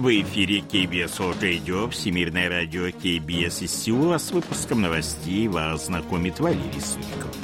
В 0.00 0.08
эфире 0.22 0.60
KBS 0.60 1.18
World 1.18 1.42
Radio, 1.42 1.90
Всемирное 1.90 2.48
радио 2.48 2.88
KBS 2.88 3.64
из 3.64 3.74
Сеула 3.74 4.16
с 4.16 4.30
выпуском 4.30 4.80
новостей 4.80 5.46
вас 5.46 5.88
знакомит 5.88 6.40
Валерий 6.40 6.80
Суриков. 6.80 7.36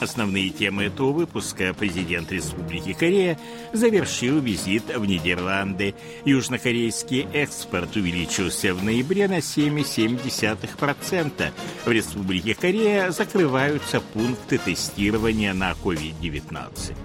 Основные 0.00 0.50
темы 0.50 0.86
этого 0.86 1.12
выпуска 1.12 1.72
президент 1.78 2.32
Республики 2.32 2.92
Корея 2.92 3.38
завершил 3.72 4.40
визит 4.40 4.96
в 4.96 5.06
Нидерланды. 5.06 5.94
Южнокорейский 6.24 7.28
экспорт 7.32 7.94
увеличился 7.94 8.74
в 8.74 8.82
ноябре 8.82 9.28
на 9.28 9.38
7,7%. 9.38 11.52
В 11.84 11.90
Республике 11.92 12.56
Корея 12.56 13.12
закрываются 13.12 14.00
пункты 14.00 14.58
тестирования 14.58 15.54
на 15.54 15.70
COVID-19. 15.70 16.96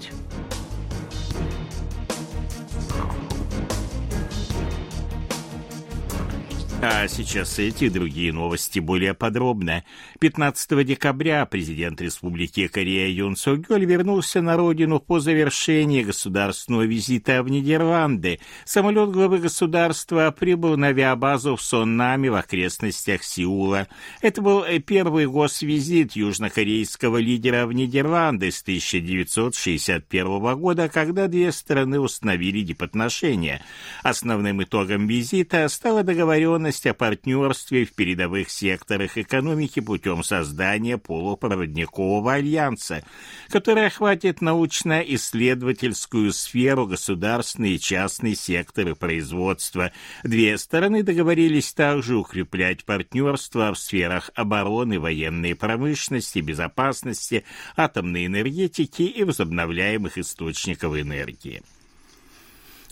А 6.83 7.07
сейчас 7.07 7.59
эти 7.59 7.83
и 7.83 7.89
другие 7.89 8.33
новости 8.33 8.79
более 8.79 9.13
подробно. 9.13 9.83
15 10.19 10.83
декабря 10.83 11.45
президент 11.45 12.01
Республики 12.01 12.67
Корея 12.67 13.07
Юн 13.07 13.35
Согёль 13.35 13.85
вернулся 13.85 14.41
на 14.41 14.57
родину 14.57 14.99
по 14.99 15.19
завершении 15.19 16.01
государственного 16.01 16.81
визита 16.81 17.43
в 17.43 17.49
Нидерланды. 17.49 18.39
Самолет 18.65 19.11
главы 19.11 19.37
государства 19.37 20.31
прибыл 20.31 20.75
на 20.75 20.87
авиабазу 20.87 21.55
в 21.55 21.61
Соннаме 21.61 22.31
в 22.31 22.35
окрестностях 22.35 23.23
Сеула. 23.23 23.87
Это 24.23 24.41
был 24.41 24.63
первый 24.83 25.27
госвизит 25.27 26.13
южнокорейского 26.13 27.17
лидера 27.17 27.67
в 27.67 27.73
Нидерланды 27.73 28.49
с 28.51 28.63
1961 28.63 30.55
года, 30.57 30.89
когда 30.89 31.27
две 31.27 31.51
страны 31.51 31.99
установили 31.99 32.61
дипотношения. 32.61 33.61
Основным 34.01 34.63
итогом 34.63 35.05
визита 35.05 35.69
стала 35.69 36.01
договоренность 36.01 36.70
договоренность 36.71 36.87
о 36.87 36.93
партнерстве 36.93 37.85
в 37.85 37.93
передовых 37.93 38.49
секторах 38.49 39.17
экономики 39.17 39.79
путем 39.81 40.23
создания 40.23 40.97
полупроводникового 40.97 42.33
альянса, 42.33 43.03
который 43.49 43.87
охватит 43.87 44.41
научно-исследовательскую 44.41 46.31
сферу, 46.31 46.87
государственный 46.87 47.75
и 47.75 47.79
частный 47.79 48.35
секторы 48.35 48.95
производства. 48.95 49.91
Две 50.23 50.57
стороны 50.57 51.03
договорились 51.03 51.73
также 51.73 52.15
укреплять 52.15 52.85
партнерство 52.85 53.73
в 53.73 53.77
сферах 53.77 54.31
обороны, 54.35 54.99
военной 54.99 55.55
промышленности, 55.55 56.39
безопасности, 56.39 57.43
атомной 57.75 58.27
энергетики 58.27 59.03
и 59.03 59.23
возобновляемых 59.23 60.17
источников 60.17 60.95
энергии. 60.95 61.61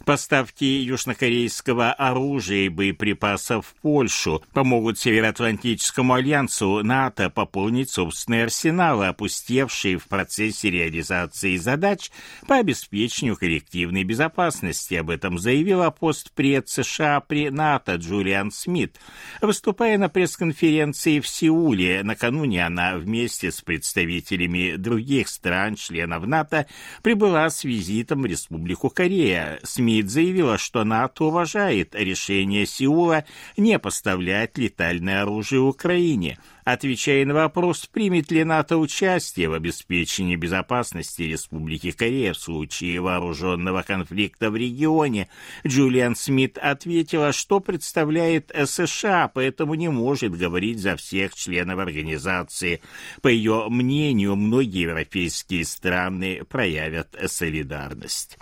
Поставки 0.09 0.63
южнокорейского 0.63 1.93
оружия 1.93 2.65
и 2.65 2.69
боеприпасов 2.69 3.67
в 3.67 3.79
Польшу 3.79 4.43
помогут 4.53 4.97
Североатлантическому 4.97 6.15
альянсу 6.15 6.83
НАТО 6.83 7.29
пополнить 7.29 7.91
собственные 7.91 8.45
арсеналы, 8.45 9.05
опустевшие 9.05 9.99
в 9.99 10.07
процессе 10.07 10.71
реализации 10.71 11.57
задач 11.57 12.09
по 12.47 12.55
обеспечению 12.55 13.35
коллективной 13.35 14.03
безопасности. 14.03 14.95
Об 14.95 15.11
этом 15.11 15.37
заявил 15.37 15.91
постпред 15.91 16.67
США 16.69 17.19
при 17.19 17.52
НАТО 17.52 17.93
Джулиан 17.97 18.49
Смит. 18.49 18.99
Выступая 19.43 19.99
на 19.99 20.09
пресс-конференции 20.09 21.19
в 21.19 21.27
Сеуле, 21.27 22.02
накануне 22.02 22.65
она 22.65 22.95
вместе 22.97 23.52
с 23.52 23.61
представителями 23.61 24.75
других 24.75 25.27
стран-членов 25.27 26.25
НАТО 26.25 26.65
прибыла 27.03 27.47
с 27.52 27.63
визитом 27.63 28.23
в 28.23 28.25
Республику 28.25 28.89
Корея. 28.89 29.59
СМИ 29.61 29.98
СМИТ 29.99 30.10
заявила, 30.10 30.58
что 30.58 30.83
НАТО 30.86 31.26
уважает 31.26 31.93
решение 31.93 32.65
Сеула 32.65 33.26
не 33.58 33.77
поставлять 33.80 34.58
летальное 34.58 35.23
оружие 35.23 35.61
Украине. 35.61 36.39
Отвечая 36.64 37.26
на 37.26 37.33
вопрос, 37.33 37.87
примет 37.87 38.32
ли 38.32 38.43
НАТО 38.43 38.77
участие 38.77 39.49
в 39.49 39.54
обеспечении 39.54 40.36
безопасности 40.36 41.23
Республики 41.23 41.92
Корея 41.92 42.33
в 42.33 42.38
случае 42.38 43.02
вооруженного 43.02 43.82
конфликта 43.82 44.52
в 44.52 44.55
регионе, 44.55 45.27
Джулиан 45.65 46.15
Смит 46.15 46.58
ответила, 46.58 47.33
что 47.33 47.59
представляет 47.59 48.52
США, 48.65 49.30
поэтому 49.33 49.73
не 49.73 49.89
может 49.89 50.38
говорить 50.38 50.80
за 50.80 50.95
всех 50.95 51.33
членов 51.33 51.80
организации. 51.80 52.82
По 53.21 53.27
ее 53.27 53.65
мнению, 53.70 54.36
многие 54.36 54.83
европейские 54.83 55.65
страны 55.65 56.43
проявят 56.48 57.17
солидарность. 57.27 58.38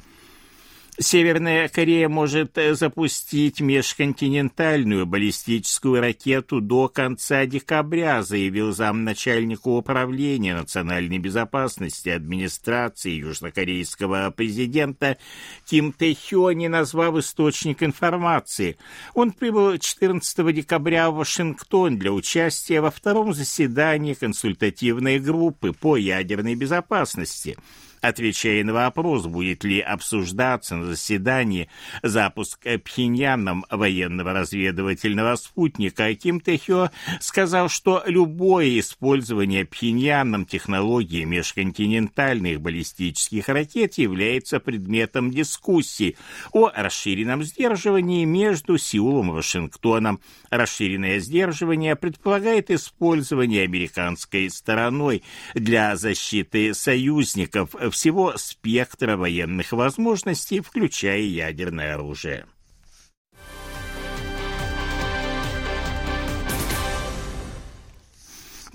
Северная 1.00 1.68
Корея 1.68 2.10
может 2.10 2.58
э, 2.58 2.74
запустить 2.74 3.62
межконтинентальную 3.62 5.06
баллистическую 5.06 6.02
ракету 6.02 6.60
до 6.60 6.90
конца 6.90 7.46
декабря, 7.46 8.24
заявил 8.24 8.74
замначальника 8.74 9.68
управления 9.68 10.56
национальной 10.56 11.20
безопасности 11.20 12.10
администрации 12.10 13.12
южнокорейского 13.12 14.32
президента 14.32 15.20
Ким 15.66 15.94
Тэ-хё, 15.94 16.52
не 16.54 16.68
назвав 16.68 17.16
источник 17.18 17.84
информации. 17.84 18.80
Он 19.14 19.34
прибыл 19.34 19.78
14 19.78 20.56
декабря 20.56 21.12
в 21.12 21.18
Вашингтон 21.18 22.00
для 22.00 22.12
участия 22.12 22.82
во 22.82 22.90
втором 22.90 23.36
заседании 23.36 24.16
консультативной 24.16 25.20
группы 25.20 25.74
по 25.74 25.96
ядерной 25.96 26.56
безопасности– 26.56 27.56
Отвечая 28.08 28.64
на 28.64 28.72
вопрос, 28.72 29.26
будет 29.26 29.66
ли 29.66 29.82
обсуждаться 29.82 30.78
на 30.78 30.86
заседании 30.86 31.68
запуск 32.04 32.66
Пхеньяном 32.86 33.66
военного 33.70 34.32
разведывательного 34.32 35.36
спутника, 35.36 36.16
Ким 36.16 36.40
Тэхё 36.40 36.90
сказал, 37.20 37.68
что 37.68 38.04
любое 38.06 38.80
использование 38.80 39.66
Пхеньяном 39.66 40.46
технологии 40.46 41.26
межконтинентальных 41.26 42.62
баллистических 42.62 43.50
ракет 43.50 43.96
является 43.96 44.62
предметом 44.62 45.30
дискуссий 45.30 46.16
о 46.54 46.72
расширенном 46.74 47.44
сдерживании 47.44 48.24
между 48.24 48.78
Сеулом 48.78 49.32
и 49.32 49.34
Вашингтоном. 49.34 50.22
Расширенное 50.50 51.20
сдерживание 51.20 51.98
предполагает 51.98 52.72
использование 52.72 53.66
американской 53.66 54.50
стороной 54.50 55.24
для 55.56 55.98
защиты 55.98 56.74
союзников 56.74 57.76
всего 57.98 58.38
спектра 58.38 59.18
военных 59.18 59.72
возможностей, 59.72 60.60
включая 60.62 61.22
ядерное 61.22 61.96
оружие. 61.96 62.46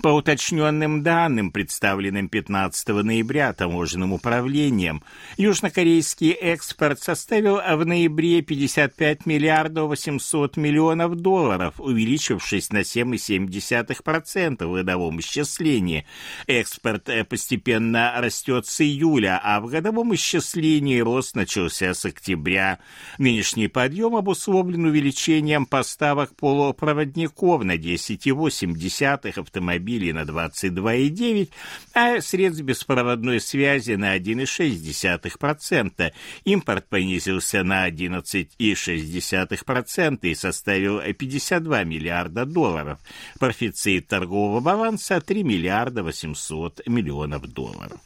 По 0.03 0.09
уточненным 0.09 1.01
данным, 1.01 1.49
представленным 1.49 2.27
15 2.27 2.89
ноября 2.89 3.53
таможенным 3.53 4.11
управлением, 4.11 5.01
южнокорейский 5.37 6.31
экспорт 6.31 7.01
составил 7.01 7.61
в 7.61 7.85
ноябре 7.85 8.41
55 8.41 9.25
миллиардов 9.25 9.87
800 9.87 10.57
миллионов 10.57 11.15
долларов, 11.15 11.75
увеличившись 11.77 12.69
на 12.71 12.79
7,7% 12.79 14.65
в 14.65 14.73
годовом 14.73 15.21
исчислении. 15.21 16.05
Экспорт 16.47 17.07
э, 17.07 17.23
постепенно 17.23 18.13
растет 18.17 18.65
с 18.65 18.81
июля, 18.81 19.39
а 19.41 19.61
в 19.61 19.67
годовом 19.67 20.13
исчислении 20.15 20.99
рост 20.99 21.33
начался 21.33 21.93
с 21.93 22.03
октября. 22.03 22.79
Нынешний 23.19 23.69
подъем 23.69 24.17
обусловлен 24.17 24.83
увеличением 24.83 25.65
поставок 25.65 26.35
полупроводников 26.35 27.63
на 27.63 27.77
10,8 27.77 29.39
автомобилей 29.39 29.92
автомобилей 29.93 30.13
на 30.13 30.21
22,9%, 30.21 31.49
а 31.93 32.21
средств 32.21 32.63
беспроводной 32.63 33.39
связи 33.39 33.93
на 33.93 34.17
1,6%. 34.17 36.11
Импорт 36.45 36.89
понизился 36.89 37.63
на 37.63 37.87
11,6% 37.89 40.19
и 40.21 40.35
составил 40.35 41.01
52 41.01 41.83
миллиарда 41.83 42.45
долларов. 42.45 42.99
Профицит 43.39 44.07
торгового 44.07 44.59
баланса 44.59 45.21
3 45.21 45.43
миллиарда 45.43 46.03
800 46.03 46.87
миллионов 46.87 47.47
долларов. 47.47 47.99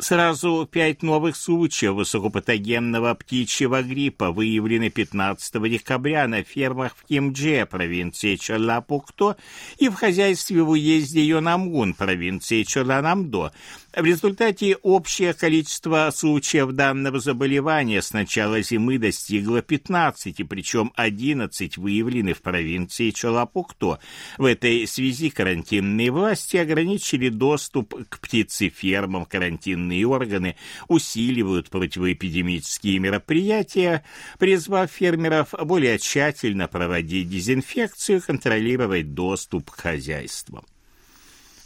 Сразу 0.00 0.68
пять 0.70 1.04
новых 1.04 1.36
случаев 1.36 1.94
высокопатогенного 1.94 3.14
птичьего 3.14 3.80
гриппа 3.80 4.32
выявлены 4.32 4.90
15 4.90 5.62
декабря 5.70 6.26
на 6.26 6.42
фермах 6.42 6.96
в 6.96 7.04
Кимдже, 7.04 7.64
провинции 7.64 8.34
Чолапукто, 8.34 9.36
и 9.78 9.88
в 9.88 9.94
хозяйстве 9.94 10.62
в 10.62 10.70
уезде 10.70 11.24
Йонамгун, 11.24 11.94
провинции 11.94 12.64
Чоланамдо. 12.64 13.52
В 13.96 14.04
результате 14.04 14.74
общее 14.82 15.34
количество 15.34 16.10
случаев 16.12 16.72
данного 16.72 17.20
заболевания 17.20 18.02
с 18.02 18.12
начала 18.12 18.60
зимы 18.60 18.98
достигло 18.98 19.62
15, 19.62 20.48
причем 20.48 20.92
11 20.96 21.78
выявлены 21.78 22.34
в 22.34 22.42
провинции 22.42 23.10
Чалапукто. 23.10 24.00
В 24.36 24.46
этой 24.46 24.88
связи 24.88 25.30
карантинные 25.30 26.10
власти 26.10 26.56
ограничили 26.56 27.28
доступ 27.28 27.94
к 28.08 28.18
птицефермам. 28.18 29.26
Карантинные 29.26 30.04
органы 30.08 30.56
усиливают 30.88 31.70
противоэпидемические 31.70 32.98
мероприятия, 32.98 34.02
призвав 34.40 34.90
фермеров 34.90 35.54
более 35.62 36.00
тщательно 36.00 36.66
проводить 36.66 37.28
дезинфекцию 37.28 38.18
и 38.18 38.22
контролировать 38.22 39.14
доступ 39.14 39.70
к 39.70 39.80
хозяйствам 39.80 40.64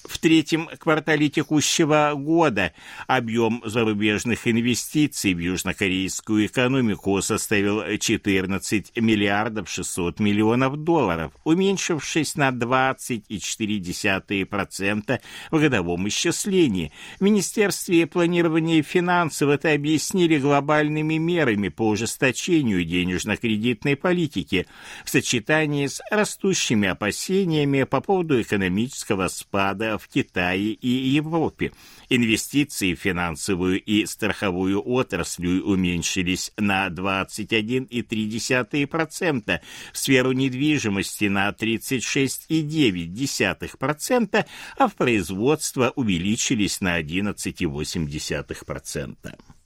в 0.04 0.18
третьем 0.18 0.68
квартале 0.78 1.28
текущего 1.28 2.12
года 2.14 2.72
объем 3.06 3.62
зарубежных 3.64 4.46
инвестиций 4.46 5.34
в 5.34 5.38
южнокорейскую 5.38 6.46
экономику 6.46 7.20
составил 7.20 7.82
14 7.98 8.96
миллиардов 8.96 9.68
600 9.68 10.20
миллионов 10.20 10.76
долларов, 10.76 11.32
уменьшившись 11.44 12.36
на 12.36 12.50
20,4% 12.50 15.20
в 15.50 15.60
годовом 15.60 16.08
исчислении. 16.08 16.92
В 17.18 17.22
Министерстве 17.22 18.06
планирования 18.06 18.82
финансов 18.82 19.50
это 19.50 19.72
объяснили 19.72 20.38
глобальными 20.38 21.14
мерами 21.14 21.68
по 21.68 21.88
ужесточению 21.88 22.84
денежно-кредитной 22.84 23.96
политики 23.96 24.66
в 25.04 25.10
сочетании 25.10 25.86
с 25.86 26.00
растущими 26.10 26.88
опасениями 26.88 27.82
по 27.82 28.00
поводу 28.00 28.40
экономического 28.40 29.28
спада 29.28 29.87
в 29.96 30.08
Китае 30.08 30.72
и 30.72 30.88
Европе. 30.88 31.72
Инвестиции 32.10 32.94
в 32.94 33.00
финансовую 33.00 33.82
и 33.82 34.06
страховую 34.06 34.82
отрасль 34.86 35.60
уменьшились 35.60 36.52
на 36.56 36.88
21,3%, 36.88 39.60
в 39.92 39.98
сферу 39.98 40.32
недвижимости 40.32 41.26
на 41.26 41.50
36,9%, 41.50 44.46
а 44.76 44.88
в 44.88 44.94
производство 44.94 45.92
увеличились 45.96 46.80
на 46.80 46.98
11,8%. 47.00 49.57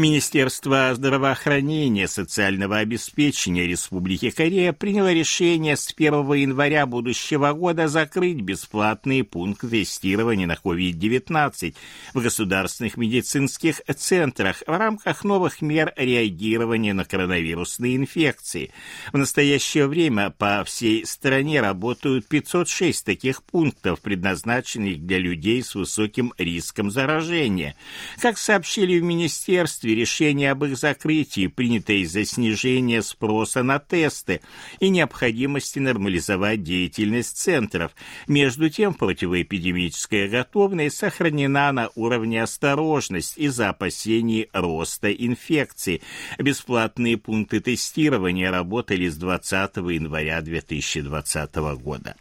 Министерство 0.00 0.94
здравоохранения 0.94 2.08
социального 2.08 2.78
обеспечения 2.78 3.66
Республики 3.66 4.30
Корея 4.30 4.72
приняло 4.72 5.12
решение 5.12 5.76
с 5.76 5.92
1 5.94 6.32
января 6.32 6.86
будущего 6.86 7.52
года 7.52 7.86
закрыть 7.86 8.40
бесплатные 8.40 9.24
пункты 9.24 9.68
тестирования 9.68 10.46
на 10.46 10.54
COVID-19 10.54 11.74
в 12.14 12.22
государственных 12.22 12.96
медицинских 12.96 13.82
центрах 13.94 14.62
в 14.66 14.74
рамках 14.74 15.22
новых 15.22 15.60
мер 15.60 15.92
реагирования 15.98 16.94
на 16.94 17.04
коронавирусные 17.04 17.96
инфекции. 17.96 18.72
В 19.12 19.18
настоящее 19.18 19.86
время 19.86 20.30
по 20.30 20.64
всей 20.64 21.04
стране 21.04 21.60
работают 21.60 22.26
506 22.26 23.04
таких 23.04 23.42
пунктов, 23.42 24.00
предназначенных 24.00 25.04
для 25.04 25.18
людей 25.18 25.62
с 25.62 25.74
высоким 25.74 26.32
риском 26.38 26.90
заражения. 26.90 27.76
Как 28.18 28.38
сообщили 28.38 28.98
в 28.98 29.02
Министерстве, 29.02 29.89
правительстве 29.90 29.94
решение 29.94 30.50
об 30.50 30.64
их 30.64 30.76
закрытии 30.76 31.46
принято 31.46 31.92
из-за 31.92 32.24
снижения 32.24 33.02
спроса 33.02 33.62
на 33.62 33.78
тесты 33.78 34.40
и 34.80 34.88
необходимости 34.88 35.78
нормализовать 35.78 36.62
деятельность 36.62 37.36
центров. 37.36 37.92
Между 38.28 38.70
тем, 38.70 38.94
противоэпидемическая 38.94 40.28
готовность 40.28 40.96
сохранена 40.96 41.72
на 41.72 41.90
уровне 41.94 42.42
осторожность 42.42 43.38
из-за 43.38 43.70
опасений 43.70 44.48
роста 44.52 45.12
инфекции. 45.12 46.00
Бесплатные 46.38 47.16
пункты 47.16 47.60
тестирования 47.60 48.50
работали 48.50 49.08
с 49.08 49.16
20 49.16 49.76
января 49.76 50.40
2020 50.40 51.56
года. 51.82 52.16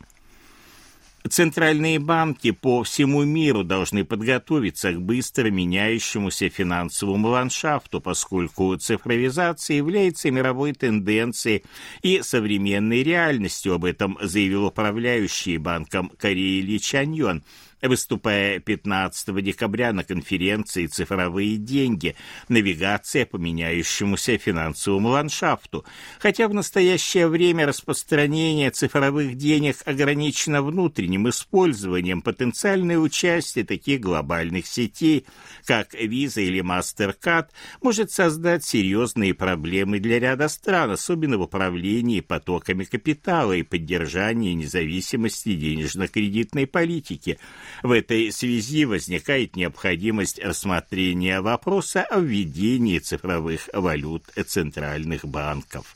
Центральные 1.27 1.99
банки 1.99 2.51
по 2.51 2.83
всему 2.83 3.23
миру 3.23 3.63
должны 3.63 4.05
подготовиться 4.05 4.93
к 4.93 5.01
быстро 5.01 5.49
меняющемуся 5.49 6.49
финансовому 6.49 7.29
ландшафту, 7.29 7.99
поскольку 7.99 8.75
цифровизация 8.77 9.77
является 9.77 10.31
мировой 10.31 10.73
тенденцией 10.73 11.63
и 12.01 12.21
современной 12.21 13.03
реальностью. 13.03 13.73
Об 13.73 13.85
этом 13.85 14.17
заявил 14.21 14.65
управляющий 14.65 15.57
банком 15.57 16.09
Кореи 16.17 16.61
Ли 16.61 16.79
Чаньон– 16.79 17.43
Выступая 17.81 18.59
15 18.59 19.41
декабря 19.41 19.93
на 19.93 20.03
конференции 20.03 20.85
«Цифровые 20.85 21.55
деньги. 21.55 22.15
Навигация 22.49 23.25
по 23.25 23.37
меняющемуся 23.37 24.37
финансовому 24.37 25.09
ландшафту», 25.09 25.85
хотя 26.19 26.49
в 26.49 26.53
настоящее 26.53 27.27
время 27.27 27.65
распространение 27.65 28.71
цифровых 28.71 29.35
денег 29.35 29.77
ограничено 29.85 30.61
внутренним 30.61 31.29
использованием, 31.29 32.21
потенциальное 32.21 32.97
участие 32.97 33.63
таких 33.63 34.01
глобальных 34.01 34.67
сетей, 34.67 35.25
как 35.65 35.93
Visa 35.95 36.43
или 36.43 36.61
MasterCard, 36.61 37.47
может 37.81 38.11
создать 38.11 38.65
серьезные 38.65 39.33
проблемы 39.33 39.99
для 39.99 40.19
ряда 40.19 40.49
стран, 40.49 40.91
особенно 40.91 41.37
в 41.37 41.43
управлении 41.43 42.19
потоками 42.19 42.83
капитала 42.83 43.53
и 43.53 43.63
поддержании 43.63 44.51
независимости 44.53 45.55
денежно-кредитной 45.55 46.67
политики– 46.67 47.39
в 47.83 47.91
этой 47.91 48.31
связи 48.31 48.85
возникает 48.85 49.55
необходимость 49.55 50.39
рассмотрения 50.39 51.41
вопроса 51.41 52.03
о 52.03 52.19
введении 52.19 52.99
цифровых 52.99 53.69
валют 53.73 54.23
центральных 54.47 55.25
банков. 55.25 55.95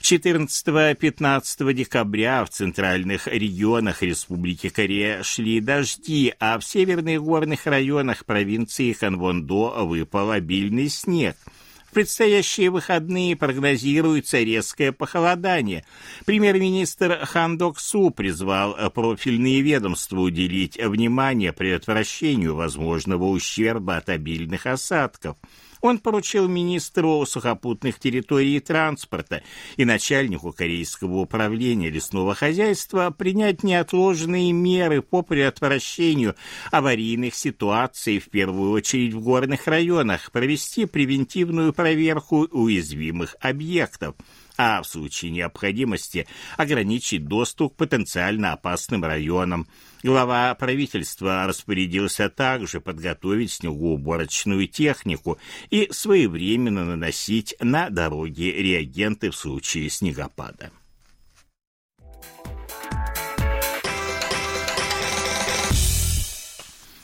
14-15 0.00 1.72
декабря 1.72 2.44
в 2.44 2.50
центральных 2.50 3.26
регионах 3.26 4.02
Республики 4.02 4.68
Корея 4.68 5.22
шли 5.22 5.60
дожди, 5.60 6.34
а 6.38 6.58
в 6.58 6.64
северных 6.64 7.22
горных 7.22 7.66
районах 7.66 8.26
провинции 8.26 8.92
Ханвондо 8.92 9.86
выпал 9.86 10.30
обильный 10.30 10.88
снег– 10.88 11.36
предстоящие 11.94 12.68
выходные 12.68 13.36
прогнозируется 13.36 14.38
резкое 14.40 14.92
похолодание. 14.92 15.84
Премьер-министр 16.26 17.24
Хан 17.24 17.56
Док 17.56 17.80
Су 17.80 18.10
призвал 18.10 18.76
профильные 18.90 19.62
ведомства 19.62 20.20
уделить 20.20 20.76
внимание 20.76 21.52
предотвращению 21.52 22.56
возможного 22.56 23.24
ущерба 23.24 23.96
от 23.96 24.10
обильных 24.10 24.66
осадков– 24.66 25.36
он 25.84 25.98
поручил 25.98 26.48
министру 26.48 27.26
сухопутных 27.26 27.98
территорий 27.98 28.56
и 28.56 28.60
транспорта 28.60 29.42
и 29.76 29.84
начальнику 29.84 30.50
Корейского 30.50 31.18
управления 31.18 31.90
лесного 31.90 32.34
хозяйства 32.34 33.10
принять 33.10 33.62
неотложные 33.62 34.50
меры 34.52 35.02
по 35.02 35.20
предотвращению 35.20 36.36
аварийных 36.70 37.34
ситуаций, 37.34 38.18
в 38.18 38.30
первую 38.30 38.70
очередь 38.70 39.12
в 39.12 39.20
горных 39.20 39.66
районах, 39.66 40.32
провести 40.32 40.86
превентивную 40.86 41.74
проверку 41.74 42.48
уязвимых 42.50 43.36
объектов– 43.42 44.14
а 44.56 44.82
в 44.82 44.86
случае 44.86 45.30
необходимости 45.30 46.26
ограничить 46.56 47.26
доступ 47.26 47.74
к 47.74 47.76
потенциально 47.76 48.52
опасным 48.52 49.04
районам. 49.04 49.66
Глава 50.02 50.54
правительства 50.54 51.46
распорядился 51.46 52.28
также 52.28 52.80
подготовить 52.80 53.52
снегоуборочную 53.52 54.68
технику 54.68 55.38
и 55.70 55.88
своевременно 55.90 56.84
наносить 56.84 57.54
на 57.60 57.90
дороги 57.90 58.44
реагенты 58.44 59.30
в 59.30 59.36
случае 59.36 59.90
снегопада. 59.90 60.70